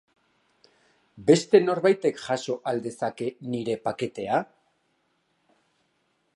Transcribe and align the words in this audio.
Beste 1.27 1.61
norbaitek 1.65 2.17
jaso 2.23 2.57
al 2.71 2.81
dezake 2.87 3.29
nire 3.53 3.79
paketea? 3.87 4.43